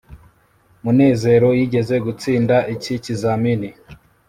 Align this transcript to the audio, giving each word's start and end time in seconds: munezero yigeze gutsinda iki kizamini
munezero 0.83 1.49
yigeze 1.59 1.95
gutsinda 2.05 2.55
iki 2.75 2.93
kizamini 3.03 3.69